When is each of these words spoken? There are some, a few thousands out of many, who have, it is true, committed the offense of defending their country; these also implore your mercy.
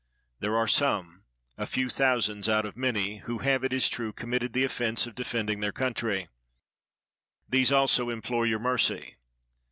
There 0.39 0.57
are 0.57 0.67
some, 0.67 1.25
a 1.59 1.67
few 1.67 1.87
thousands 1.87 2.49
out 2.49 2.65
of 2.65 2.75
many, 2.75 3.17
who 3.19 3.37
have, 3.37 3.63
it 3.63 3.71
is 3.71 3.87
true, 3.87 4.11
committed 4.11 4.51
the 4.51 4.63
offense 4.65 5.05
of 5.05 5.13
defending 5.13 5.59
their 5.59 5.71
country; 5.71 6.27
these 7.47 7.71
also 7.71 8.09
implore 8.09 8.47
your 8.47 8.57
mercy. 8.57 9.17